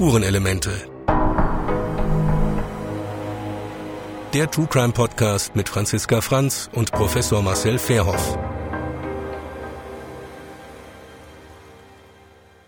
[0.00, 0.70] Spurenelemente.
[4.32, 8.38] Der True Crime Podcast mit Franziska Franz und Professor Marcel Fairhoff.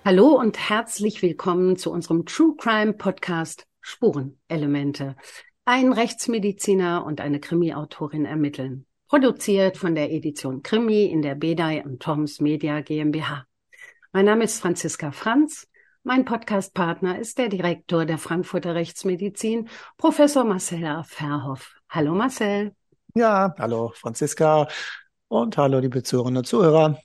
[0.05, 5.17] Hallo und herzlich willkommen zu unserem True Crime Podcast Spurenelemente.
[5.65, 8.85] Ein Rechtsmediziner und eine Krimi-Autorin ermitteln.
[9.09, 13.47] Produziert von der Edition Krimi in der Bedei und Toms Media GmbH.
[14.13, 15.67] Mein Name ist Franziska Franz.
[16.05, 21.77] Mein Podcastpartner ist der Direktor der Frankfurter Rechtsmedizin, Professor Marcel Verhoff.
[21.89, 22.75] Hallo Marcel.
[23.15, 24.67] Ja, hallo Franziska
[25.29, 26.99] und hallo liebe Zuhörerinnen und Zuhörer.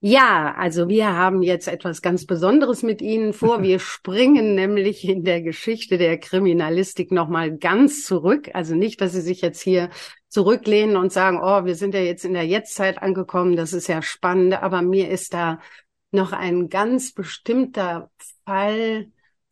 [0.00, 3.62] Ja, also wir haben jetzt etwas ganz Besonderes mit Ihnen vor.
[3.62, 8.48] Wir springen nämlich in der Geschichte der Kriminalistik nochmal ganz zurück.
[8.54, 9.90] Also nicht, dass Sie sich jetzt hier
[10.28, 14.00] zurücklehnen und sagen, oh, wir sind ja jetzt in der Jetztzeit angekommen, das ist ja
[14.00, 15.58] spannend, aber mir ist da
[16.12, 18.10] noch ein ganz bestimmter
[18.44, 19.08] Fall.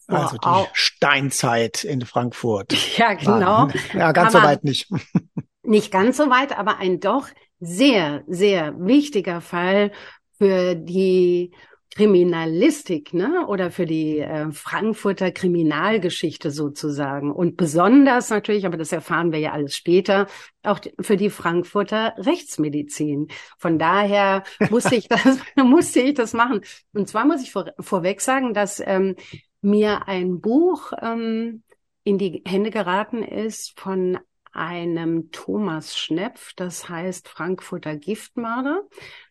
[0.07, 2.75] Also die Steinzeit in Frankfurt.
[2.97, 3.69] Ja, genau.
[3.93, 4.91] Ja, ganz aber so weit nicht.
[5.63, 7.29] Nicht ganz so weit, aber ein doch
[7.61, 9.93] sehr, sehr wichtiger Fall
[10.39, 11.53] für die
[11.95, 13.47] Kriminalistik, ne?
[13.47, 17.33] Oder für die äh, Frankfurter Kriminalgeschichte sozusagen.
[17.33, 20.27] Und besonders natürlich, aber das erfahren wir ja alles später,
[20.63, 23.29] auch für die Frankfurter Rechtsmedizin.
[23.59, 26.61] Von daher musste ich das, musste ich das machen.
[26.93, 29.17] Und zwar muss ich vor, vorweg sagen, dass ähm,
[29.61, 31.63] mir ein Buch ähm,
[32.05, 34.19] in die Hände geraten ist von
[34.53, 38.83] einem Thomas Schnepf, das heißt Frankfurter Giftmörder.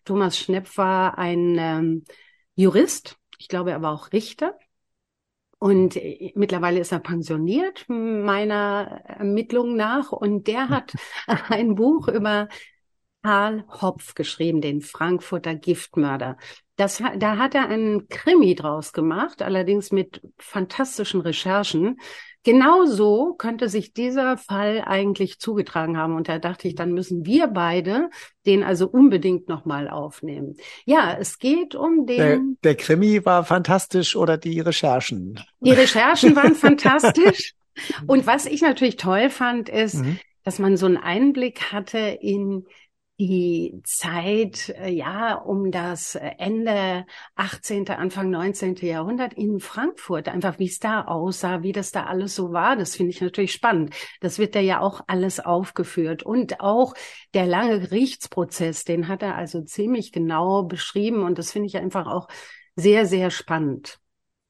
[0.05, 2.05] Thomas Schnepf war ein ähm,
[2.58, 4.58] Jurist, ich glaube, er war auch Richter.
[5.59, 10.11] Und äh, mittlerweile ist er pensioniert, meiner Ermittlung nach.
[10.11, 10.94] Und der hat
[11.28, 12.50] ein Buch über
[13.22, 16.38] Karl Hopf geschrieben, den Frankfurter Giftmörder.
[16.78, 22.00] Das, da hat er einen Krimi draus gemacht, allerdings mit fantastischen Recherchen.
[22.47, 26.16] Genau so könnte sich dieser Fall eigentlich zugetragen haben.
[26.16, 28.09] Und da dachte ich, dann müssen wir beide
[28.46, 30.56] den also unbedingt nochmal aufnehmen.
[30.85, 32.18] Ja, es geht um den.
[32.18, 35.41] Der, der Krimi war fantastisch oder die Recherchen?
[35.59, 37.53] Die Recherchen waren fantastisch.
[38.06, 40.18] Und was ich natürlich toll fand, ist, mhm.
[40.46, 42.66] dass man so einen Einblick hatte in
[43.19, 47.05] die Zeit, äh, ja, um das Ende
[47.35, 48.75] 18., Anfang 19.
[48.75, 52.95] Jahrhundert in Frankfurt, einfach wie es da aussah, wie das da alles so war, das
[52.95, 53.95] finde ich natürlich spannend.
[54.22, 56.94] Das wird da ja auch alles aufgeführt und auch
[57.33, 62.05] der lange Gerichtsprozess, den hat er also ziemlich genau beschrieben und das finde ich einfach
[62.05, 62.28] auch
[62.75, 63.99] sehr, sehr spannend.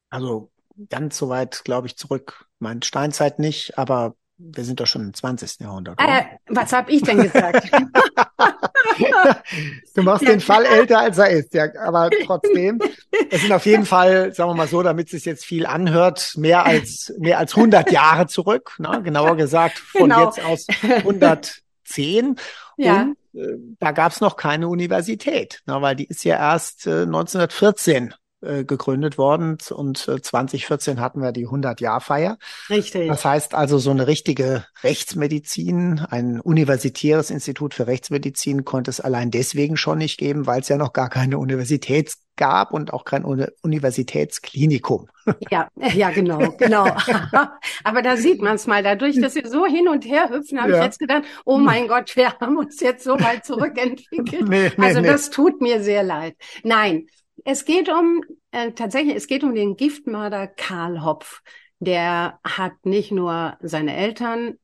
[0.10, 0.52] Also
[0.90, 2.48] ganz so weit, glaube ich, zurück.
[2.60, 5.62] Mein Steinzeit nicht, aber wir sind doch schon im 20.
[5.62, 6.00] Jahrhundert.
[6.00, 7.72] Äh, was habe ich denn gesagt?
[9.96, 12.80] du machst den Fall älter, als er ist, ja, aber trotzdem.
[13.30, 16.34] Es sind auf jeden Fall, sagen wir mal so, damit es sich jetzt viel anhört,
[16.36, 18.76] mehr als mehr als 100 Jahre zurück.
[18.80, 19.02] Ne?
[19.04, 20.26] Genauer gesagt von genau.
[20.26, 22.36] jetzt aus 110.
[22.78, 23.02] Ja.
[23.02, 25.82] Und äh, da gab es noch keine Universität, ne?
[25.82, 31.32] weil die ist ja erst äh, 1914 äh, gegründet worden und 2014 äh, hatten wir
[31.32, 32.38] die 100-Jahr-Feier.
[32.70, 33.08] Richtig.
[33.08, 39.32] Das heißt also, so eine richtige Rechtsmedizin, ein universitäres Institut für Rechtsmedizin konnte es allein
[39.32, 43.26] deswegen schon nicht geben, weil es ja noch gar keine Universität gab und auch kein
[43.26, 45.08] Universitätsklinikum.
[45.52, 46.86] Ja, ja, genau, genau.
[47.84, 48.82] Aber da sieht man es mal.
[48.82, 50.78] Dadurch, dass wir so hin und her hüpfen, habe ja.
[50.78, 54.48] ich jetzt gedacht, oh mein Gott, wir haben uns jetzt so weit zurückentwickelt.
[54.48, 55.08] nee, nee, also nee.
[55.08, 56.38] das tut mir sehr leid.
[56.64, 57.08] Nein,
[57.46, 61.42] es geht um, äh, tatsächlich, es geht um den Giftmörder Karl Hopf.
[61.80, 64.56] Der hat nicht nur seine Eltern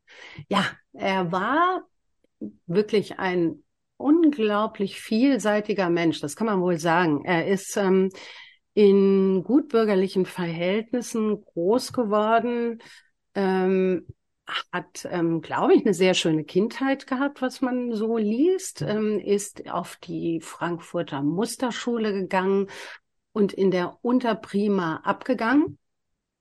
[0.48, 1.82] Ja, er war
[2.66, 3.64] wirklich ein
[3.96, 7.24] unglaublich vielseitiger Mensch, das kann man wohl sagen.
[7.24, 8.10] Er ist ähm,
[8.74, 12.82] in gutbürgerlichen Verhältnissen groß geworden,
[13.34, 14.06] ähm,
[14.70, 19.68] hat, ähm, glaube ich, eine sehr schöne Kindheit gehabt, was man so liest, ähm, ist
[19.70, 22.68] auf die Frankfurter Musterschule gegangen,
[23.36, 25.76] und in der Unterprima abgegangen.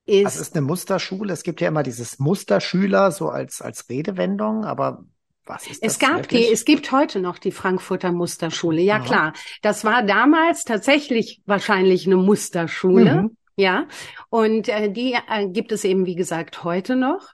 [0.05, 1.33] Ist, das ist eine Musterschule.
[1.33, 5.03] Es gibt ja immer dieses Musterschüler so als, als Redewendung, aber
[5.45, 5.93] was ist das?
[5.93, 6.47] Es gab wirklich?
[6.47, 8.81] die, es gibt heute noch die Frankfurter Musterschule.
[8.81, 9.03] Ja, Aha.
[9.03, 9.33] klar.
[9.61, 13.23] Das war damals tatsächlich wahrscheinlich eine Musterschule.
[13.23, 13.37] Mhm.
[13.57, 13.87] Ja.
[14.29, 17.33] Und äh, die äh, gibt es eben, wie gesagt, heute noch.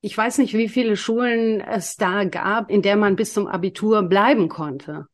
[0.00, 4.04] ich weiß nicht, wie viele Schulen es da gab, in der man bis zum Abitur
[4.04, 5.06] bleiben konnte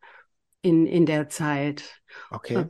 [0.63, 2.01] in, in der Zeit.
[2.31, 2.69] Okay.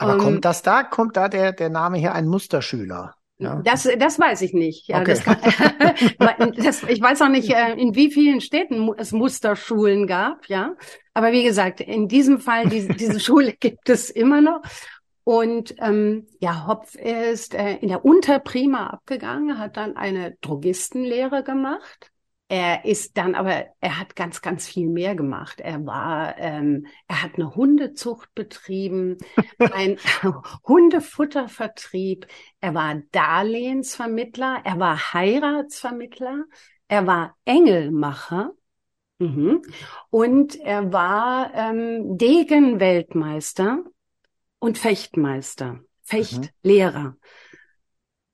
[0.00, 3.14] Aber um, kommt das da, kommt da der, der Name hier ein Musterschüler?
[3.36, 3.60] Ja.
[3.62, 4.88] Das, das weiß ich nicht.
[4.88, 5.10] Ja, okay.
[5.12, 5.38] das kann,
[6.56, 10.74] das, ich weiß auch nicht, äh, in wie vielen Städten es Musterschulen gab, ja.
[11.12, 14.62] Aber wie gesagt, in diesem Fall, diese, diese Schule gibt es immer noch.
[15.24, 22.09] Und ähm, ja, Hopf ist äh, in der Unterprima abgegangen, hat dann eine Drogistenlehre gemacht.
[22.52, 25.60] Er ist dann aber, er hat ganz, ganz viel mehr gemacht.
[25.60, 29.18] Er war, ähm, er hat eine Hundezucht betrieben,
[29.72, 29.98] ein
[30.66, 32.26] Hundefuttervertrieb.
[32.60, 36.44] Er war Darlehensvermittler, er war Heiratsvermittler,
[36.88, 38.50] er war Engelmacher.
[39.20, 39.62] Mhm.
[40.10, 43.84] Und er war ähm, Degenweltmeister
[44.58, 47.14] und Fechtmeister, Fechtlehrer.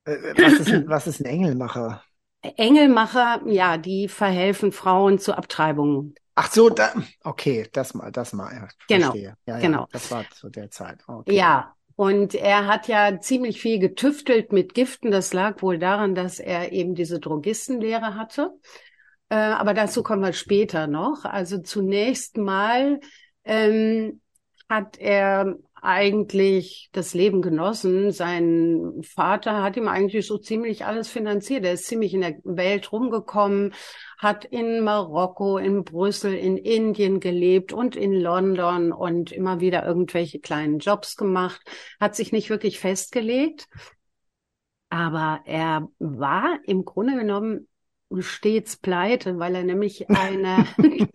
[0.07, 0.13] Mhm.
[0.39, 2.03] Was, ist, was ist ein Engelmacher?
[2.43, 6.15] Engelmacher, ja, die verhelfen Frauen zu Abtreibungen.
[6.35, 6.93] Ach so, da,
[7.25, 8.53] okay, das mal, das mal.
[8.55, 9.87] Ja, genau, ja, ja, genau.
[9.91, 11.01] Das war zu der Zeit.
[11.07, 11.35] Okay.
[11.35, 15.11] Ja, und er hat ja ziemlich viel getüftelt mit Giften.
[15.11, 18.51] Das lag wohl daran, dass er eben diese Drogistenlehre hatte.
[19.31, 21.25] Äh, aber dazu kommen wir später noch.
[21.25, 23.01] Also zunächst mal
[23.45, 24.21] ähm,
[24.69, 28.11] hat er eigentlich das Leben genossen.
[28.11, 31.65] Sein Vater hat ihm eigentlich so ziemlich alles finanziert.
[31.65, 33.75] Er ist ziemlich in der Welt rumgekommen,
[34.19, 40.41] hat in Marokko, in Brüssel, in Indien gelebt und in London und immer wieder irgendwelche
[40.41, 41.61] kleinen Jobs gemacht,
[42.01, 43.69] hat sich nicht wirklich festgelegt.
[44.89, 47.69] Aber er war im Grunde genommen
[48.21, 50.67] stets pleite, weil er nämlich eine,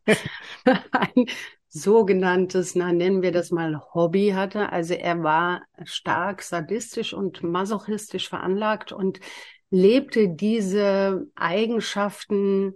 [0.92, 1.25] ein
[1.71, 4.71] sogenanntes, na nennen wir das mal Hobby hatte.
[4.71, 9.19] Also er war stark sadistisch und masochistisch veranlagt und
[9.69, 12.73] lebte diese Eigenschaften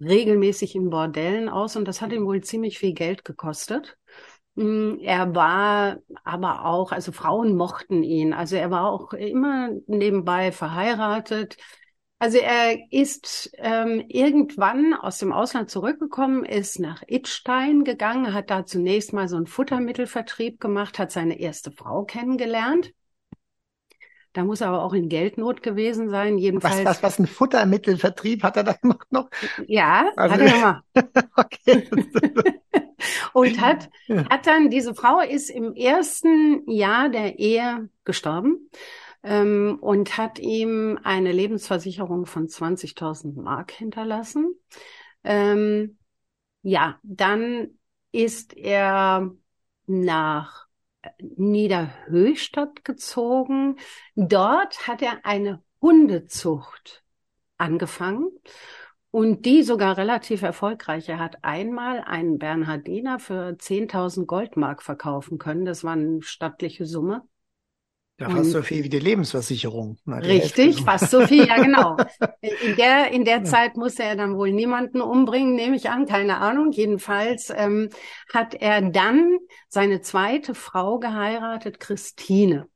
[0.00, 3.98] regelmäßig in Bordellen aus und das hat ihm wohl ziemlich viel Geld gekostet.
[4.54, 8.32] Mm, er war aber auch, also Frauen mochten ihn.
[8.32, 11.58] Also er war auch immer nebenbei verheiratet.
[12.22, 18.66] Also er ist ähm, irgendwann aus dem Ausland zurückgekommen, ist nach Itstein gegangen, hat da
[18.66, 22.92] zunächst mal so einen Futtermittelvertrieb gemacht, hat seine erste Frau kennengelernt.
[24.34, 26.36] Da muss er aber auch in Geldnot gewesen sein.
[26.36, 26.84] Jedenfalls.
[26.84, 29.30] Was, was, was ein Futtermittelvertrieb hat er da gemacht noch?
[29.66, 30.84] Ja, also, hat er gemacht.
[31.36, 31.88] okay.
[33.32, 33.88] Und hat,
[34.28, 38.68] hat dann, diese Frau ist im ersten Jahr der Ehe gestorben
[39.22, 44.54] ähm, und hat ihm eine Lebensversicherung von 20.000 Mark hinterlassen.
[45.24, 45.98] Ähm,
[46.62, 47.78] ja, dann
[48.12, 49.30] ist er
[49.86, 50.66] nach
[51.18, 53.76] Niederhöchstadt gezogen.
[54.14, 57.02] Dort hat er eine Hundezucht
[57.56, 58.30] angefangen
[59.10, 61.08] und die sogar relativ erfolgreich.
[61.08, 65.64] Er hat einmal einen Bernhardiner für 10.000 Goldmark verkaufen können.
[65.64, 67.22] Das war eine stattliche Summe.
[68.20, 69.96] Ja, fast so viel wie die Lebensversicherung.
[70.04, 70.84] Na, die richtig, Hälfte.
[70.84, 71.96] fast so viel, ja genau.
[72.40, 73.44] In der, in der ja.
[73.44, 76.70] Zeit musste er dann wohl niemanden umbringen, nehme ich an, keine Ahnung.
[76.70, 77.88] Jedenfalls ähm,
[78.32, 79.38] hat er dann
[79.68, 82.68] seine zweite Frau geheiratet, Christine.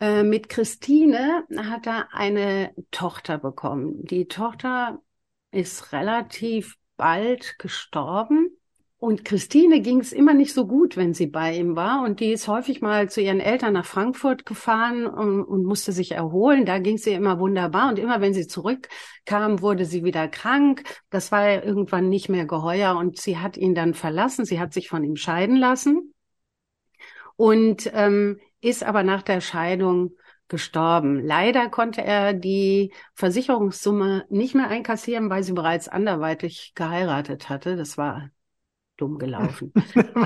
[0.00, 4.04] Äh, mit Christine hat er eine Tochter bekommen.
[4.06, 5.02] Die Tochter
[5.50, 8.56] ist relativ bald gestorben.
[9.02, 12.04] Und Christine ging es immer nicht so gut, wenn sie bei ihm war.
[12.04, 16.12] Und die ist häufig mal zu ihren Eltern nach Frankfurt gefahren und, und musste sich
[16.12, 16.66] erholen.
[16.66, 17.88] Da ging es ihr immer wunderbar.
[17.88, 20.84] Und immer wenn sie zurückkam, wurde sie wieder krank.
[21.10, 22.96] Das war irgendwann nicht mehr geheuer.
[22.96, 24.44] Und sie hat ihn dann verlassen.
[24.44, 26.14] Sie hat sich von ihm scheiden lassen.
[27.34, 30.12] Und ähm, ist aber nach der Scheidung
[30.46, 31.26] gestorben.
[31.26, 37.74] Leider konnte er die Versicherungssumme nicht mehr einkassieren, weil sie bereits anderweitig geheiratet hatte.
[37.74, 38.30] Das war
[39.02, 39.72] dumm gelaufen.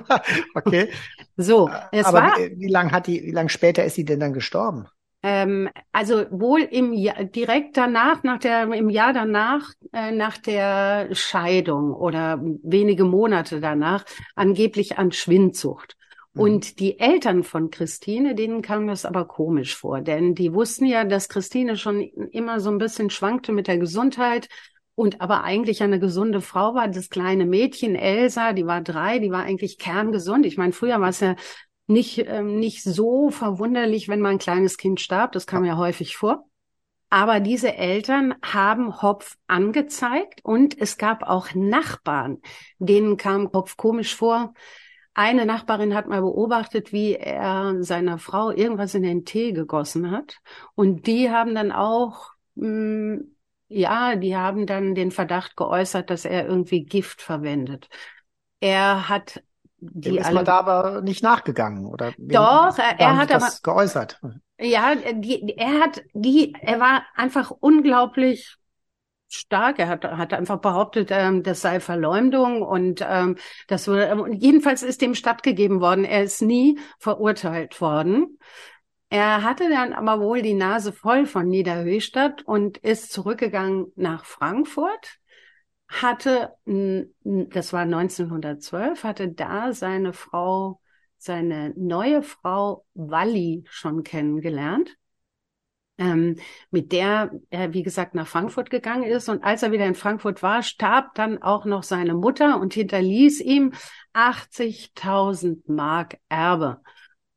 [0.55, 0.91] okay.
[1.37, 2.37] So, es Aber war.
[2.39, 4.87] Wie, wie lange hat die, wie lange später ist sie denn dann gestorben?
[5.23, 11.09] Ähm, also wohl im Jahr, direkt danach, nach der, im Jahr danach, äh, nach der
[11.15, 14.05] Scheidung oder wenige Monate danach,
[14.35, 15.97] angeblich an Schwindsucht.
[16.35, 16.41] Mhm.
[16.41, 21.05] Und die Eltern von Christine, denen kam das aber komisch vor, denn die wussten ja,
[21.05, 24.49] dass Christine schon immer so ein bisschen schwankte mit der Gesundheit
[24.97, 26.89] und aber eigentlich eine gesunde Frau war.
[26.89, 30.45] Das kleine Mädchen Elsa, die war drei, die war eigentlich kerngesund.
[30.47, 31.37] Ich meine, früher war es ja
[31.87, 35.33] nicht, ähm, nicht so verwunderlich, wenn mal ein kleines Kind starb.
[35.33, 36.49] Das kam ja häufig vor.
[37.11, 42.41] Aber diese Eltern haben Hopf angezeigt und es gab auch Nachbarn,
[42.79, 44.55] denen kam Hopf komisch vor.
[45.15, 50.39] Eine Nachbarin hat mal beobachtet, wie er seiner Frau irgendwas in den Tee gegossen hat.
[50.75, 53.36] Und die haben dann auch mh, hm,
[53.69, 57.89] ja, die haben dann den Verdacht geäußert, dass er irgendwie Gift verwendet.
[58.61, 59.43] Er hat
[59.79, 62.13] die Dem ist alle, man da aber nicht nachgegangen, oder?
[62.17, 64.21] Doch, er, er hat das aber geäußert.
[64.59, 68.57] Ja, die, er hat die, er war einfach unglaublich
[69.29, 69.79] stark.
[69.79, 73.37] Er hat, hat einfach behauptet, ähm, das sei Verleumdung und ähm,
[73.69, 76.05] das wurde, ähm, jedenfalls ist dem stattgegeben worden.
[76.05, 78.39] Er ist nie verurteilt worden.
[79.09, 85.19] Er hatte dann aber wohl die Nase voll von Niederhöchstadt und ist zurückgegangen nach Frankfurt,
[85.89, 90.81] hatte, das war 1912, hatte da seine Frau,
[91.19, 94.97] seine neue Frau Walli schon kennengelernt
[95.99, 96.37] ähm,
[96.71, 99.29] mit der er, wie gesagt, nach Frankfurt gegangen ist.
[99.29, 103.41] Und als er wieder in Frankfurt war, starb dann auch noch seine Mutter und hinterließ
[103.41, 103.73] ihm
[104.13, 106.81] 80.000 Mark Erbe.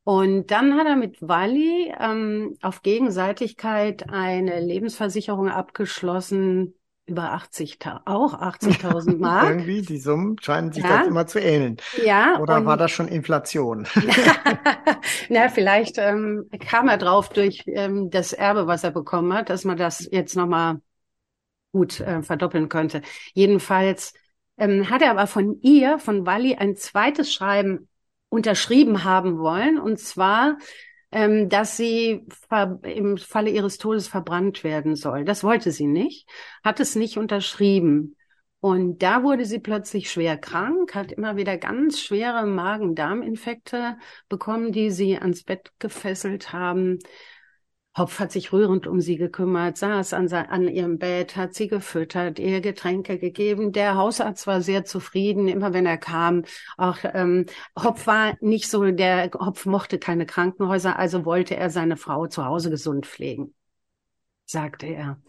[0.09, 6.73] Und dann hat er mit Walli ähm, auf Gegenseitigkeit eine Lebensversicherung abgeschlossen,
[7.05, 9.49] über 80, auch 80.000 Mark.
[9.49, 10.97] Irgendwie, die Summen scheinen sich ja.
[10.97, 11.77] das immer zu ähneln.
[12.03, 12.39] Ja.
[12.39, 13.85] Oder war das schon Inflation?
[15.29, 19.63] Na, vielleicht ähm, kam er drauf durch ähm, das Erbe, was er bekommen hat, dass
[19.63, 20.81] man das jetzt nochmal
[21.71, 23.03] gut äh, verdoppeln könnte.
[23.35, 24.15] Jedenfalls
[24.57, 27.87] ähm, hat er aber von ihr, von Wally, ein zweites Schreiben
[28.29, 29.79] unterschrieben haben wollen.
[29.79, 30.57] Und zwar
[31.11, 32.25] ähm, dass sie
[32.83, 35.25] im Falle ihres Todes verbrannt werden soll.
[35.25, 36.29] Das wollte sie nicht,
[36.63, 38.15] hat es nicht unterschrieben.
[38.61, 44.91] Und da wurde sie plötzlich schwer krank, hat immer wieder ganz schwere Magen-Darm-Infekte bekommen, die
[44.91, 46.99] sie ans Bett gefesselt haben.
[47.97, 52.39] Hopf hat sich rührend um sie gekümmert, saß an, an, ihrem Bett, hat sie gefüttert,
[52.39, 53.71] ihr Getränke gegeben.
[53.71, 56.43] Der Hausarzt war sehr zufrieden, immer wenn er kam.
[56.77, 57.45] Auch ähm,
[57.77, 62.45] Hopf war nicht so, der Hopf mochte keine Krankenhäuser, also wollte er seine Frau zu
[62.45, 63.53] Hause gesund pflegen,
[64.45, 65.19] sagte er.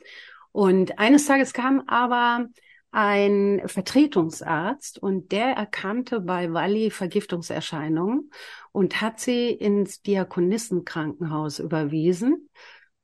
[0.53, 2.47] Und eines Tages kam aber
[2.93, 8.31] ein Vertretungsarzt und der erkannte bei Walli Vergiftungserscheinungen
[8.73, 12.51] und hat sie ins Diakonissenkrankenhaus überwiesen.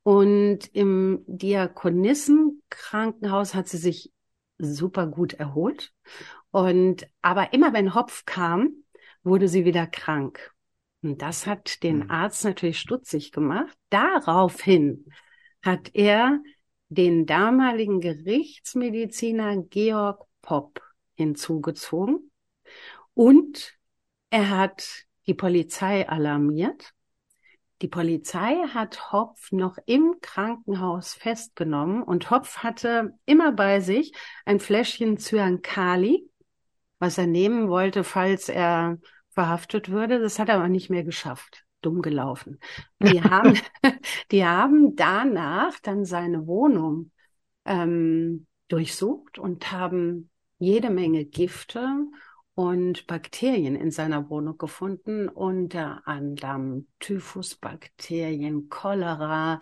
[0.02, 4.12] Und im Diakonissenkrankenhaus hat sie sich
[4.58, 5.92] super gut erholt.
[6.50, 8.70] Und aber immer wenn Hopf kam,
[9.22, 10.52] wurde sie wieder krank.
[11.02, 12.10] Und das hat den hm.
[12.10, 13.76] Arzt natürlich stutzig gemacht.
[13.90, 15.06] Daraufhin
[15.62, 16.40] hat er
[16.88, 20.80] den damaligen Gerichtsmediziner Georg Popp
[21.14, 22.30] hinzugezogen
[23.14, 23.76] und
[24.30, 26.92] er hat die Polizei alarmiert.
[27.82, 34.12] Die Polizei hat Hopf noch im Krankenhaus festgenommen und Hopf hatte immer bei sich
[34.44, 36.30] ein Fläschchen Zyankali,
[36.98, 38.98] was er nehmen wollte, falls er
[39.30, 40.20] verhaftet würde.
[40.20, 42.58] Das hat er aber nicht mehr geschafft dumm gelaufen.
[43.00, 43.58] Die haben,
[44.30, 47.12] die haben danach dann seine Wohnung
[47.64, 51.86] ähm, durchsucht und haben jede Menge Gifte
[52.54, 59.60] und Bakterien in seiner Wohnung gefunden, unter anderem Typhusbakterien, Cholera,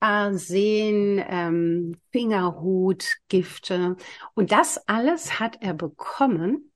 [0.00, 3.96] Arsen, ähm, Fingerhutgifte.
[4.34, 6.72] Und das alles hat er bekommen,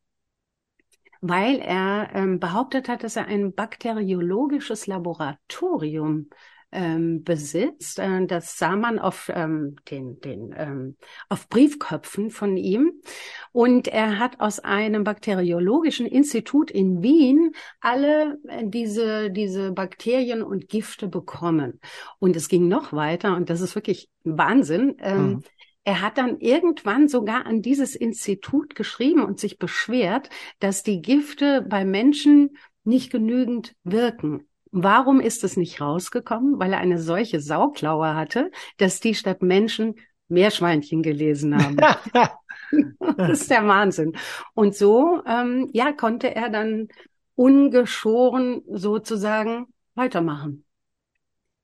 [1.20, 6.28] weil er ähm, behauptet hat, dass er ein bakteriologisches Laboratorium
[6.70, 7.98] ähm, besitzt.
[7.98, 10.96] Äh, das sah man auf ähm, den, den ähm,
[11.28, 12.92] auf Briefköpfen von ihm.
[13.52, 20.68] Und er hat aus einem bakteriologischen Institut in Wien alle äh, diese diese Bakterien und
[20.68, 21.80] Gifte bekommen.
[22.18, 23.34] Und es ging noch weiter.
[23.34, 24.96] Und das ist wirklich Wahnsinn.
[25.00, 25.44] Ähm, mhm.
[25.88, 30.28] Er hat dann irgendwann sogar an dieses Institut geschrieben und sich beschwert,
[30.58, 34.46] dass die Gifte bei Menschen nicht genügend wirken.
[34.70, 36.58] Warum ist es nicht rausgekommen?
[36.58, 39.94] Weil er eine solche Sauklaue hatte, dass die statt Menschen
[40.28, 41.78] Meerschweinchen gelesen haben.
[43.16, 44.12] das ist der Wahnsinn.
[44.52, 46.88] Und so, ähm, ja, konnte er dann
[47.34, 50.66] ungeschoren sozusagen weitermachen.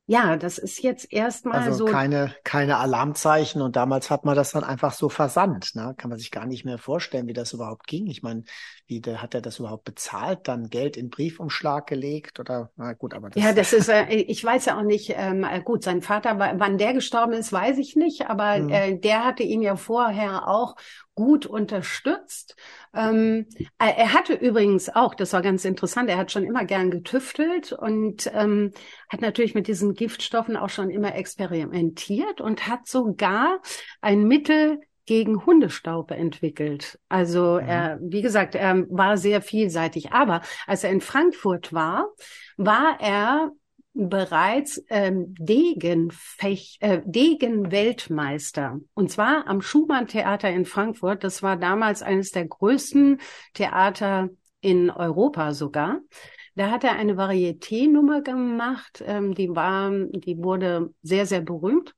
[0.06, 1.92] Ja, das ist jetzt erstmal also so.
[1.92, 5.75] keine, keine Alarmzeichen und damals hat man das dann einfach so versandt.
[5.75, 5.94] Ne?
[5.96, 8.06] Kann man sich gar nicht mehr vorstellen, wie das überhaupt ging.
[8.08, 8.44] Ich meine,
[8.87, 13.14] wie der, hat er das überhaupt bezahlt, dann Geld in Briefumschlag gelegt oder na gut,
[13.14, 16.02] aber das Ja, das ist, äh, ich weiß ja auch nicht, ähm, äh, gut, sein
[16.02, 18.68] Vater, wann der gestorben ist, weiß ich nicht, aber mhm.
[18.68, 20.76] äh, der hatte ihn ja vorher auch
[21.14, 22.56] gut unterstützt.
[22.94, 23.47] Ähm,
[23.78, 27.73] äh, er hatte übrigens auch, das war ganz interessant, er hat schon immer gern getüftelt
[27.73, 28.73] und ähm,
[29.09, 33.61] hat natürlich mit diesen Giftstoffen auch schon immer experimentiert und hat sogar
[34.00, 36.99] ein Mittel gegen Hundestaub entwickelt.
[37.09, 37.68] Also mhm.
[37.68, 40.12] er, wie gesagt, er war sehr vielseitig.
[40.12, 42.09] Aber als er in Frankfurt war,
[42.56, 43.50] war er
[43.94, 48.80] bereits ähm, Degenfech, äh, Degenweltmeister.
[48.92, 51.22] Und zwar am Schumann-Theater in Frankfurt.
[51.22, 53.20] Das war damals eines der größten
[53.54, 54.28] Theater
[54.60, 56.00] in Europa sogar.
[56.56, 61.94] Da hat er eine Varieté-Nummer gemacht, ähm, die war, die wurde sehr, sehr berühmt.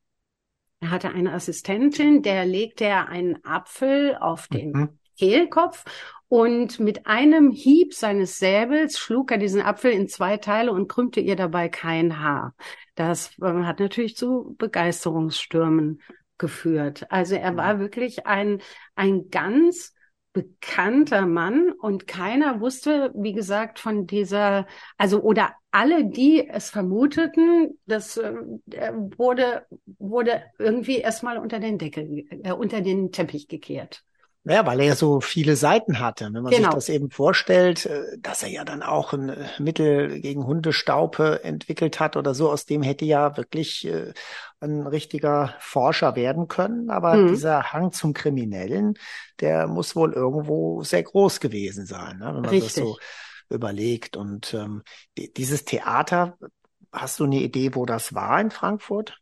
[0.80, 4.98] Er hatte eine Assistentin, der legte er einen Apfel auf den mhm.
[5.18, 5.84] Kehlkopf
[6.28, 11.20] und mit einem Hieb seines Säbels schlug er diesen Apfel in zwei Teile und krümmte
[11.20, 12.54] ihr dabei kein Haar.
[12.94, 16.00] Das äh, hat natürlich zu Begeisterungsstürmen
[16.38, 17.06] geführt.
[17.10, 18.60] Also er war wirklich ein,
[18.94, 19.94] ein ganz
[20.32, 24.66] bekannter Mann und keiner wusste, wie gesagt, von dieser,
[24.98, 28.34] also oder alle, die es vermuteten, das äh,
[29.16, 29.66] wurde,
[29.98, 34.04] wurde irgendwie erstmal unter den Deckel, äh, unter den Teppich gekehrt.
[34.48, 36.26] Ja, weil er so viele Seiten hatte.
[36.26, 36.68] Wenn man genau.
[36.68, 41.42] sich das eben vorstellt, äh, dass er ja dann auch ein äh, Mittel gegen Hundestaupe
[41.42, 44.12] entwickelt hat oder so, aus dem hätte ja wirklich äh,
[44.60, 46.90] ein richtiger Forscher werden können.
[46.90, 47.28] Aber mhm.
[47.28, 48.94] dieser Hang zum Kriminellen,
[49.40, 52.26] der muss wohl irgendwo sehr groß gewesen sein, ne?
[52.26, 52.74] wenn man Richtig.
[52.74, 52.98] das so
[53.50, 54.16] überlegt.
[54.16, 54.84] Und ähm,
[55.36, 56.38] dieses Theater,
[56.92, 59.18] hast du eine Idee, wo das war in Frankfurt?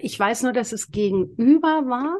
[0.00, 2.18] Ich weiß nur, dass es gegenüber war.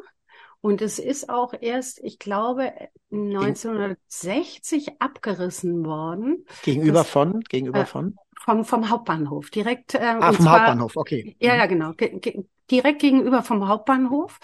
[0.61, 2.73] Und es ist auch erst, ich glaube,
[3.11, 6.45] 1960 abgerissen worden.
[6.63, 7.39] Gegenüber das, von?
[7.41, 8.15] Gegenüber äh, von?
[8.41, 9.95] Vom, vom Hauptbahnhof, direkt.
[9.95, 11.35] Äh, ah, vom zwar, Hauptbahnhof, okay.
[11.39, 11.93] Ja, ja, genau.
[11.93, 14.39] Ge ge direkt gegenüber vom Hauptbahnhof.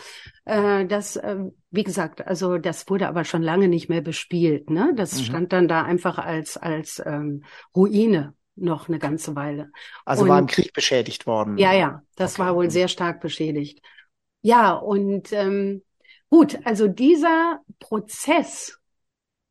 [0.45, 1.37] Äh, das, äh,
[1.69, 4.69] wie gesagt, also das wurde aber schon lange nicht mehr bespielt.
[4.69, 4.93] Ne?
[4.95, 5.23] Das mhm.
[5.23, 7.43] stand dann da einfach als, als ähm,
[7.75, 9.69] Ruine noch eine ganze Weile.
[10.05, 11.57] Also und, war im Krieg beschädigt worden.
[11.57, 12.43] Ja, ja, das okay.
[12.43, 12.71] war wohl mhm.
[12.71, 13.81] sehr stark beschädigt.
[14.41, 15.81] Ja, und ähm,
[16.35, 18.77] Gut, also dieser Prozess,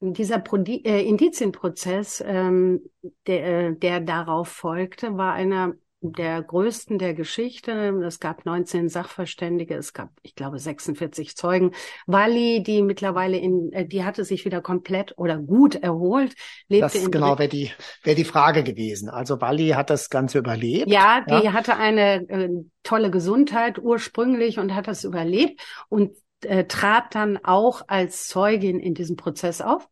[0.00, 2.82] dieser Pro äh, Indizienprozess, ähm,
[3.26, 5.72] der, äh, der darauf folgte, war einer
[6.02, 7.72] der größten der Geschichte.
[8.04, 11.70] Es gab 19 Sachverständige, es gab, ich glaube, 46 Zeugen.
[12.06, 16.34] Wally, die mittlerweile in, äh, die hatte sich wieder komplett oder gut erholt,
[16.68, 17.70] lebte das in genau wäre die
[18.02, 19.08] wäre die Frage gewesen.
[19.08, 20.90] Also Wally hat das Ganze überlebt.
[20.90, 21.54] Ja, die ja?
[21.54, 22.50] hatte eine äh,
[22.82, 26.10] tolle Gesundheit ursprünglich und hat das überlebt und
[26.46, 29.88] äh, trat dann auch als Zeugin in diesem Prozess auf.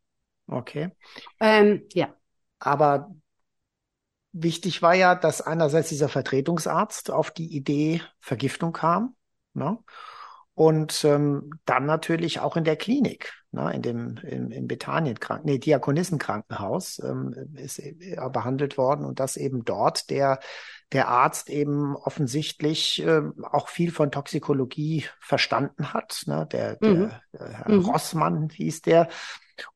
[0.46, 0.90] Okay.
[1.40, 2.14] Ähm, ja.
[2.58, 3.14] Aber
[4.32, 9.14] wichtig war ja, dass einerseits dieser Vertretungsarzt auf die Idee Vergiftung kam.
[9.54, 9.78] Ne?
[10.54, 15.58] Und ähm, dann natürlich auch in der Klinik, ne, in dem im, im Bethanien-Kranken, nee,
[15.58, 20.40] Diakonissenkrankenhaus ähm, ist er behandelt worden und dass eben dort der
[20.92, 26.22] der Arzt eben offensichtlich äh, auch viel von Toxikologie verstanden hat.
[26.26, 26.46] Ne?
[26.52, 27.10] Der, mhm.
[27.32, 27.84] der Herr mhm.
[27.86, 29.08] Rossmann hieß der.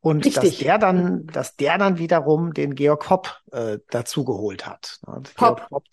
[0.01, 0.43] Und Richtig.
[0.43, 4.99] dass der dann, dass der dann wiederum den Georg Hopp äh, dazugeholt hat.
[5.37, 5.85] Georg Popp,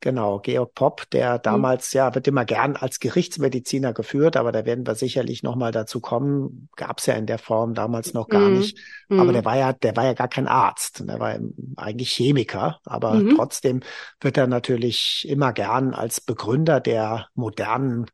[0.00, 1.42] genau, Georg Popp, der mhm.
[1.42, 1.98] damals, mhm.
[1.98, 6.68] ja, wird immer gern als Gerichtsmediziner geführt, aber da werden wir sicherlich nochmal dazu kommen.
[6.76, 8.58] Gab es ja in der Form damals noch gar mhm.
[8.58, 8.78] nicht.
[9.08, 9.32] Aber mhm.
[9.32, 11.04] der war ja, der war ja gar kein Arzt.
[11.06, 11.38] Der war
[11.76, 13.36] eigentlich Chemiker, aber mhm.
[13.36, 13.80] trotzdem
[14.20, 18.06] wird er natürlich immer gern als Begründer der modernen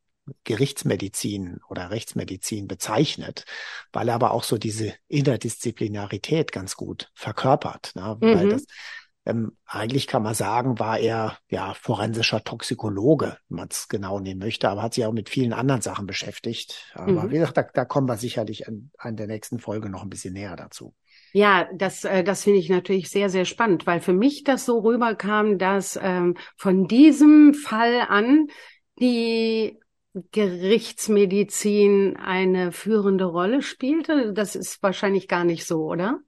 [0.45, 3.45] Gerichtsmedizin oder Rechtsmedizin bezeichnet,
[3.93, 7.93] weil er aber auch so diese Interdisziplinarität ganz gut verkörpert.
[7.95, 8.17] Ne?
[8.21, 8.35] Mhm.
[8.35, 8.65] Weil das,
[9.29, 14.41] ähm, eigentlich kann man sagen, war er ja forensischer Toxikologe, wenn man es genau nehmen
[14.41, 16.93] möchte, aber hat sich auch mit vielen anderen Sachen beschäftigt.
[16.95, 17.31] Aber mhm.
[17.31, 20.33] wie gesagt, da, da kommen wir sicherlich in, in der nächsten Folge noch ein bisschen
[20.33, 20.95] näher dazu.
[21.33, 24.79] Ja, das, äh, das finde ich natürlich sehr, sehr spannend, weil für mich das so
[24.79, 28.49] rüberkam, dass ähm, von diesem Fall an
[28.99, 29.79] die
[30.33, 34.33] Gerichtsmedizin eine führende Rolle spielte?
[34.33, 36.21] Das ist wahrscheinlich gar nicht so, oder?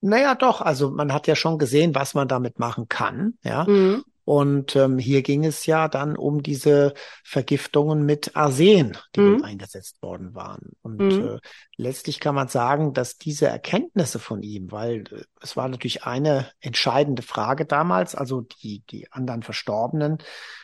[0.00, 0.60] Naja, doch.
[0.60, 3.38] Also man hat ja schon gesehen, was man damit machen kann.
[3.44, 3.64] Ja.
[3.64, 4.04] Mhm.
[4.24, 9.42] Und ähm, hier ging es ja dann um diese Vergiftungen mit Arsen, die mhm.
[9.42, 10.70] eingesetzt worden waren.
[10.82, 11.28] Und mhm.
[11.28, 11.38] äh,
[11.76, 16.48] letztlich kann man sagen, dass diese Erkenntnisse von ihm, weil äh, es war natürlich eine
[16.60, 20.18] entscheidende Frage damals, also die, die anderen Verstorbenen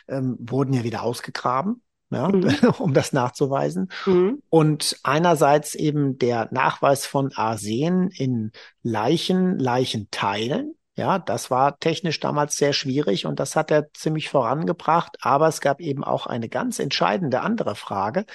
[0.07, 2.49] ähm, wurden ja wieder ausgegraben ja, mhm.
[2.79, 3.91] um das nachzuweisen.
[4.05, 4.41] Mhm.
[4.49, 10.75] Und einerseits eben der Nachweis von Arsen in Leichen, Leichenteilen.
[10.95, 15.17] Ja, das war technisch damals sehr schwierig und das hat er ziemlich vorangebracht.
[15.21, 18.25] Aber es gab eben auch eine ganz entscheidende andere Frage.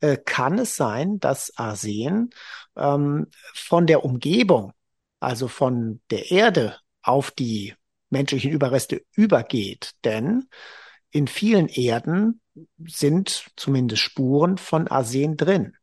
[0.00, 2.30] Äh, kann es sein, dass Arsen
[2.76, 4.72] ähm, von der Umgebung,
[5.20, 7.74] also von der Erde auf die
[8.08, 9.92] menschlichen Überreste übergeht?
[10.04, 10.48] Denn
[11.10, 12.40] in vielen Erden
[12.86, 15.76] sind zumindest Spuren von Arsen drin.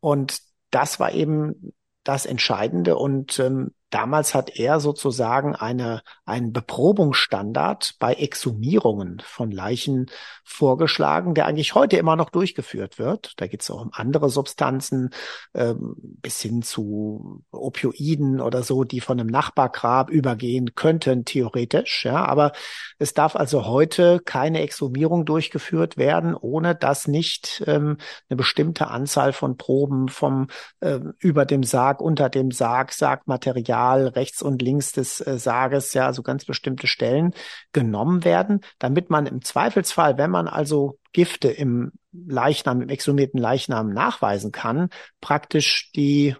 [0.00, 1.72] Und das war eben
[2.04, 2.96] das Entscheidende.
[2.96, 10.06] Und ähm, damals hat er sozusagen eine, einen Beprobungsstandard bei Exhumierungen von Leichen
[10.44, 13.34] vorgeschlagen, der eigentlich heute immer noch durchgeführt wird.
[13.36, 15.10] Da geht es auch um andere Substanzen,
[15.54, 22.04] ähm, bis hin zu Opioiden oder so, die von einem Nachbargrab übergehen könnten, theoretisch.
[22.04, 22.52] Ja, aber
[22.98, 29.32] es darf also heute keine Exhumierung durchgeführt werden, ohne dass nicht ähm, eine bestimmte Anzahl
[29.34, 30.48] von Proben vom
[30.80, 36.06] äh, über dem Sarg, unter dem Sarg, Sargmaterial rechts und links des äh, Sarges, ja,
[36.06, 37.34] also ganz bestimmte Stellen
[37.72, 43.92] genommen werden, damit man im Zweifelsfall, wenn man also Gifte im Leichnam, im exhumierten Leichnam
[43.92, 44.88] nachweisen kann,
[45.20, 46.36] praktisch die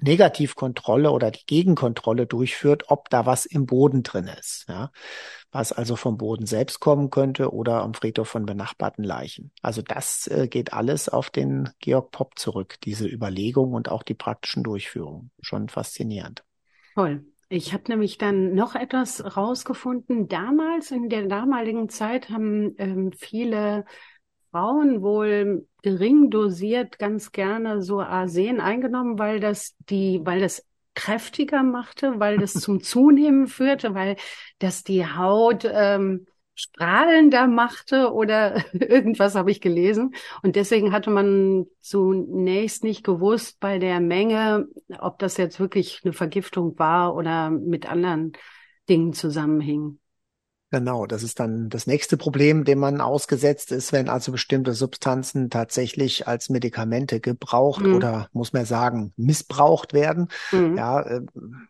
[0.00, 4.66] Negativkontrolle oder die Gegenkontrolle durchführt, ob da was im Boden drin ist.
[4.68, 4.90] Ja
[5.50, 9.50] was also vom Boden selbst kommen könnte oder am Friedhof von benachbarten Leichen.
[9.62, 14.14] Also das äh, geht alles auf den Georg Popp zurück, diese Überlegung und auch die
[14.14, 15.30] praktischen Durchführungen.
[15.40, 16.44] Schon faszinierend.
[16.94, 17.24] Toll.
[17.50, 20.28] Ich habe nämlich dann noch etwas rausgefunden.
[20.28, 23.86] Damals, in der damaligen Zeit, haben ähm, viele
[24.50, 31.62] Frauen wohl gering dosiert ganz gerne so Arsen eingenommen, weil das die, weil das kräftiger
[31.62, 34.16] machte, weil das zum Zunehmen führte, weil
[34.58, 36.26] das die Haut ähm,
[36.58, 40.14] strahlender machte oder irgendwas habe ich gelesen.
[40.42, 44.66] Und deswegen hatte man zunächst nicht gewusst bei der Menge,
[44.98, 48.32] ob das jetzt wirklich eine Vergiftung war oder mit anderen
[48.88, 50.00] Dingen zusammenhing.
[50.70, 55.48] Genau, das ist dann das nächste Problem, dem man ausgesetzt ist, wenn also bestimmte Substanzen
[55.48, 57.94] tatsächlich als Medikamente gebraucht mhm.
[57.94, 60.28] oder muss man sagen, missbraucht werden.
[60.52, 60.76] Mhm.
[60.76, 61.22] Ja, äh,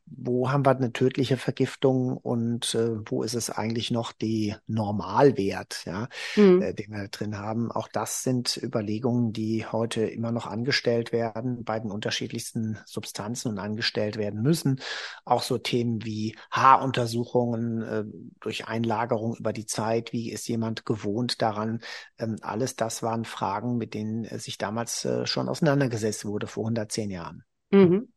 [0.04, 5.84] wo haben wir eine tödliche Vergiftung und äh, wo ist es eigentlich noch die Normalwert,
[5.86, 6.60] ja, mhm.
[6.60, 7.70] äh, den wir drin haben?
[7.70, 13.58] Auch das sind Überlegungen, die heute immer noch angestellt werden bei den unterschiedlichsten Substanzen und
[13.60, 14.80] angestellt werden müssen.
[15.24, 18.04] Auch so Themen wie Haaruntersuchungen äh,
[18.40, 21.80] durch Einladung Einlagerung über die Zeit, wie ist jemand gewohnt daran.
[22.18, 26.64] Ähm, alles das waren Fragen, mit denen äh, sich damals äh, schon auseinandergesetzt wurde, vor
[26.64, 27.44] 110 Jahren.
[27.70, 28.08] Mhm.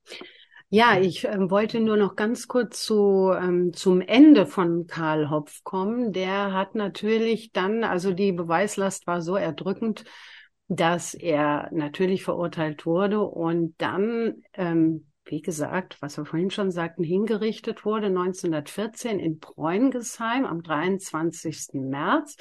[0.70, 5.64] Ja, ich äh, wollte nur noch ganz kurz zu, ähm, zum Ende von Karl Hopf
[5.64, 6.14] kommen.
[6.14, 10.06] Der hat natürlich dann, also die Beweislast war so erdrückend,
[10.70, 17.04] dass er natürlich verurteilt wurde und dann ähm, wie gesagt, was wir vorhin schon sagten,
[17.04, 21.74] hingerichtet wurde 1914 in Preungesheim am 23.
[21.74, 22.38] März.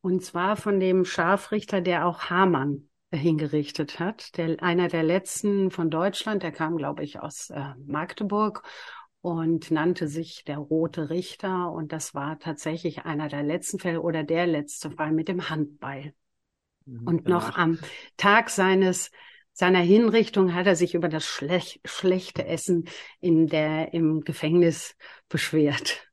[0.00, 5.90] Und zwar von dem Scharfrichter, der auch Hamann hingerichtet hat, der, einer der letzten von
[5.90, 8.62] Deutschland, der kam, glaube ich, aus äh, Magdeburg
[9.20, 11.70] und nannte sich der Rote Richter.
[11.70, 16.14] Und das war tatsächlich einer der letzten Fälle oder der letzte Fall mit dem Handbeil.
[16.86, 17.62] Mhm, und noch ja.
[17.62, 17.78] am
[18.16, 19.10] Tag seines
[19.52, 22.88] seiner Hinrichtung hat er sich über das schlech schlechte Essen
[23.20, 24.96] in der, im Gefängnis
[25.28, 26.08] beschwert.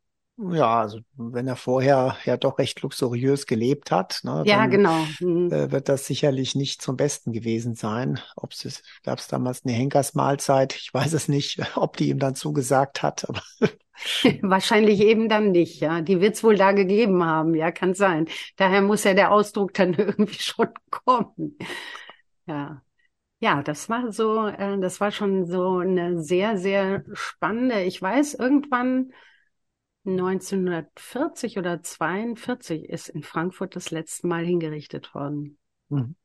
[0.52, 5.06] Ja, also wenn er vorher ja doch recht luxuriös gelebt hat, ne, ja, genau.
[5.20, 5.52] Mhm.
[5.52, 8.22] Wird das sicherlich nicht zum Besten gewesen sein.
[8.38, 12.36] Ob es gab es damals eine Henkersmahlzeit, ich weiß es nicht, ob die ihm dann
[12.36, 13.42] zugesagt hat, aber
[14.42, 16.00] Wahrscheinlich eben dann nicht, ja.
[16.02, 18.28] Die wird's wohl da gegeben haben, ja, kann sein.
[18.56, 21.58] Daher muss ja der Ausdruck dann irgendwie schon kommen.
[22.46, 22.82] Ja.
[23.40, 27.84] Ja, das war so, äh, das war schon so eine sehr, sehr spannende.
[27.84, 29.14] Ich weiß, irgendwann
[30.04, 35.58] 1940 oder 42 ist in Frankfurt das letzte Mal hingerichtet worden.
[35.88, 36.16] Mhm.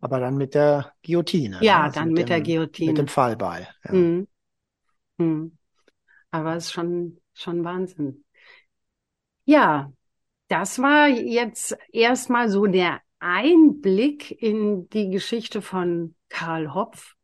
[0.00, 1.58] Aber dann mit der Guillotine.
[1.62, 2.90] Ja, also dann mit, mit dem, der Guillotine.
[2.90, 3.68] Mit dem Fallbeil.
[3.84, 3.92] Ja.
[3.92, 4.28] Mhm.
[5.18, 5.58] Mhm.
[6.32, 8.24] Aber es ist schon, schon Wahnsinn.
[9.44, 9.92] Ja,
[10.48, 17.14] das war jetzt erstmal so der Einblick in die Geschichte von Karl Hopf.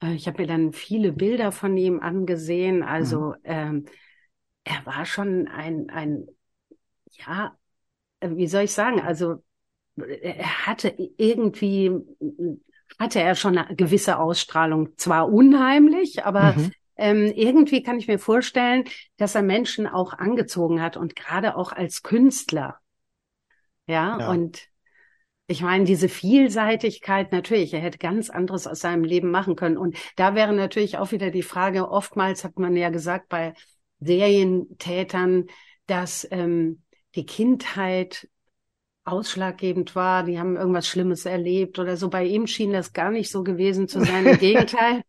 [0.00, 2.82] Äh, ich habe mir dann viele Bilder von ihm angesehen.
[2.82, 3.34] Also mhm.
[3.44, 3.84] ähm,
[4.64, 6.26] er war schon ein, ein,
[7.10, 7.56] ja,
[8.20, 9.00] äh, wie soll ich sagen?
[9.00, 9.42] Also
[9.96, 11.90] er hatte irgendwie,
[12.98, 14.96] hatte er schon eine gewisse Ausstrahlung.
[14.96, 16.72] Zwar unheimlich, aber mhm.
[16.96, 18.84] ähm, irgendwie kann ich mir vorstellen,
[19.16, 22.78] dass er Menschen auch angezogen hat und gerade auch als Künstler.
[23.88, 24.30] Ja, ja.
[24.30, 24.68] und
[25.50, 29.78] ich meine, diese Vielseitigkeit, natürlich, er hätte ganz anderes aus seinem Leben machen können.
[29.78, 33.54] Und da wäre natürlich auch wieder die Frage, oftmals hat man ja gesagt bei
[33.98, 35.46] Serientätern,
[35.86, 36.82] dass ähm,
[37.14, 38.28] die Kindheit
[39.06, 42.10] ausschlaggebend war, die haben irgendwas Schlimmes erlebt oder so.
[42.10, 45.00] Bei ihm schien das gar nicht so gewesen zu sein, im Gegenteil.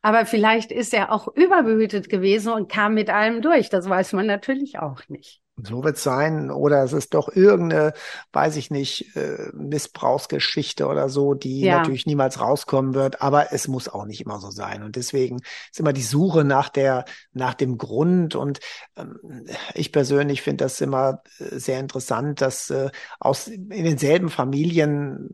[0.00, 3.68] Aber vielleicht ist er auch überbehütet gewesen und kam mit allem durch.
[3.68, 5.41] Das weiß man natürlich auch nicht.
[5.56, 6.50] So wird es sein.
[6.50, 7.92] Oder es ist doch irgendeine,
[8.32, 11.78] weiß ich nicht, äh, Missbrauchsgeschichte oder so, die ja.
[11.78, 13.20] natürlich niemals rauskommen wird.
[13.20, 14.82] Aber es muss auch nicht immer so sein.
[14.82, 18.34] Und deswegen ist immer die Suche nach der, nach dem Grund.
[18.34, 18.60] Und
[18.96, 19.18] ähm,
[19.74, 25.28] ich persönlich finde das immer äh, sehr interessant, dass äh, aus in denselben Familien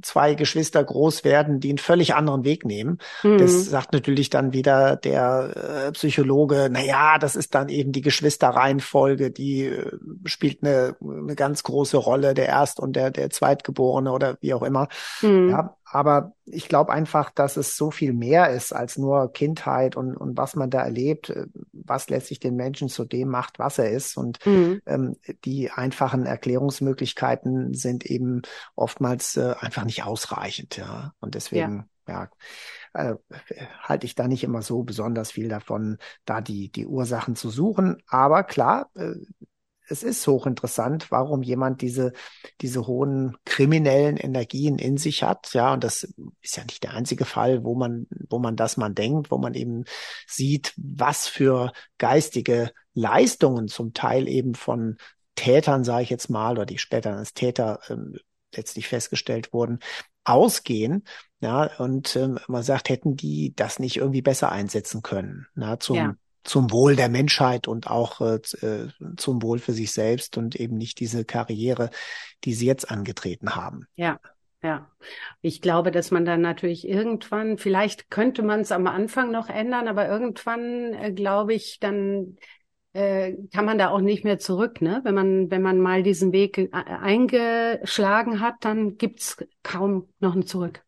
[0.00, 2.98] zwei Geschwister groß werden, die einen völlig anderen Weg nehmen.
[3.22, 3.36] Mhm.
[3.36, 8.00] Das sagt natürlich dann wieder der äh, Psychologe, na ja, das ist dann eben die
[8.02, 9.90] Geschwisterreihenfolge, die äh,
[10.24, 14.62] spielt eine, eine ganz große Rolle, der Erst- und der, der Zweitgeborene oder wie auch
[14.62, 14.88] immer.
[15.22, 15.50] Mhm.
[15.50, 20.16] Ja, aber ich glaube einfach, dass es so viel mehr ist als nur Kindheit und,
[20.16, 23.90] und was man da erlebt, äh, was letztlich den Menschen zu dem macht, was er
[23.90, 24.16] ist.
[24.16, 24.80] Und mhm.
[24.86, 28.42] ähm, die einfachen Erklärungsmöglichkeiten sind eben
[28.74, 30.76] oftmals äh, einfach nicht ausreichend.
[30.76, 31.12] Ja.
[31.20, 32.30] Und deswegen, ja, ja
[32.98, 33.16] äh,
[33.80, 38.02] halte ich da nicht immer so besonders viel davon, da die, die Ursachen zu suchen.
[38.08, 39.14] Aber klar, äh,
[39.88, 42.12] es ist hochinteressant, warum jemand diese,
[42.60, 45.52] diese hohen kriminellen Energien in sich hat.
[45.54, 46.02] Ja, und das
[46.42, 49.54] ist ja nicht der einzige Fall, wo man, wo man das mal denkt, wo man
[49.54, 49.84] eben
[50.26, 54.98] sieht, was für geistige Leistungen zum Teil eben von
[55.34, 58.16] Tätern, sage ich jetzt mal, oder die später als Täter ähm,
[58.54, 59.78] letztlich festgestellt wurden,
[60.24, 61.04] ausgehen.
[61.40, 65.96] Ja, und ähm, man sagt, hätten die das nicht irgendwie besser einsetzen können, na, zum,
[65.96, 66.14] ja
[66.48, 70.76] zum Wohl der Menschheit und auch äh, äh, zum Wohl für sich selbst und eben
[70.76, 71.90] nicht diese Karriere,
[72.44, 73.86] die sie jetzt angetreten haben.
[73.94, 74.18] Ja.
[74.60, 74.90] Ja,
[75.40, 79.86] ich glaube, dass man dann natürlich irgendwann, vielleicht könnte man es am Anfang noch ändern,
[79.86, 82.38] aber irgendwann, äh, glaube ich, dann
[82.92, 85.00] äh, kann man da auch nicht mehr zurück, ne?
[85.04, 90.44] Wenn man, wenn man mal diesen Weg äh, eingeschlagen hat, dann gibt's kaum noch ein
[90.44, 90.82] Zurück.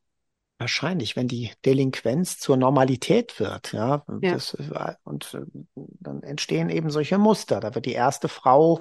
[0.60, 4.34] Wahrscheinlich, wenn die Delinquenz zur Normalität wird, ja, ja.
[4.34, 4.54] Das,
[5.04, 5.40] und äh,
[5.74, 7.60] dann entstehen eben solche Muster.
[7.60, 8.78] Da wird die erste Frau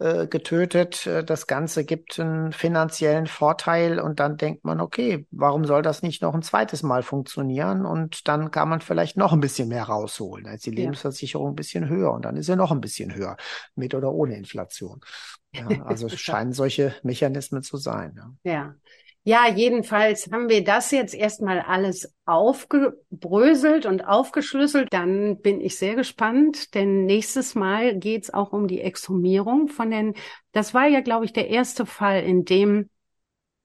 [0.00, 5.66] äh, getötet, äh, das Ganze gibt einen finanziellen Vorteil und dann denkt man, okay, warum
[5.66, 7.86] soll das nicht noch ein zweites Mal funktionieren?
[7.86, 10.46] Und dann kann man vielleicht noch ein bisschen mehr rausholen.
[10.46, 11.52] Dann ist die Lebensversicherung ja.
[11.52, 13.36] ein bisschen höher und dann ist sie noch ein bisschen höher,
[13.76, 15.00] mit oder ohne Inflation.
[15.52, 18.14] Ja, also es scheinen solche Mechanismen zu sein.
[18.44, 18.52] Ja.
[18.52, 18.74] ja.
[19.22, 24.88] Ja, jedenfalls haben wir das jetzt erstmal alles aufgebröselt und aufgeschlüsselt.
[24.92, 30.14] Dann bin ich sehr gespannt, denn nächstes Mal geht's auch um die Exhumierung von den,
[30.52, 32.88] das war ja, glaube ich, der erste Fall, in dem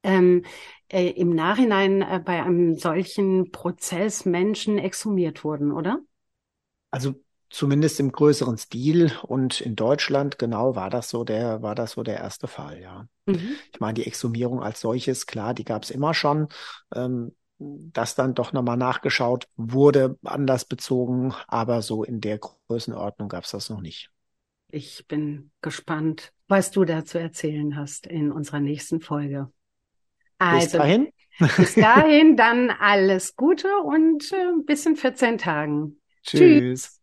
[0.04, 0.44] ähm,
[0.90, 6.00] äh, im Nachhinein äh, bei einem solchen Prozess Menschen exhumiert wurden, oder?
[6.92, 7.16] Also
[7.50, 9.12] zumindest im größeren Stil.
[9.24, 13.08] Und in Deutschland genau war das so der war das so der erste Fall ja.
[13.26, 13.56] Mhm.
[13.74, 16.48] ich meine die Exhumierung als solches klar die gab es immer schon.
[16.94, 23.46] Ähm, dass dann doch nochmal nachgeschaut wurde anders bezogen aber so in der Größenordnung gab
[23.46, 24.10] es das noch nicht.
[24.72, 29.52] Ich bin gespannt was du dazu erzählen hast in unserer nächsten Folge.
[30.38, 31.08] Also, bis dahin.
[31.58, 36.00] bis dahin dann alles Gute und äh, bis in 14 Tagen.
[36.24, 36.40] Tschüss.
[36.40, 37.02] Tschüss.